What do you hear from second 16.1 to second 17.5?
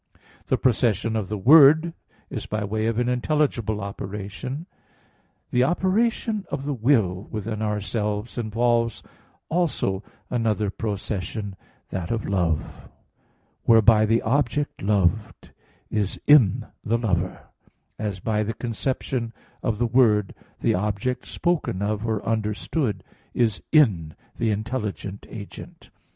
in the lover;